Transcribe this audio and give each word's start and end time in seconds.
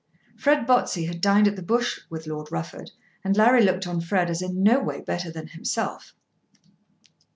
Fred 0.35 0.65
Botsey 0.65 1.05
had 1.05 1.21
dined 1.21 1.47
at 1.47 1.55
the 1.55 1.61
Bush 1.61 1.99
with 2.09 2.25
Lord 2.25 2.51
Rufford, 2.51 2.89
and 3.23 3.37
Larry 3.37 3.61
looked 3.63 3.85
on 3.85 4.01
Fred 4.01 4.31
as 4.31 4.41
in 4.41 4.63
no 4.63 4.79
way 4.79 4.99
better 4.99 5.29
than 5.29 5.49
himself. 5.49 6.15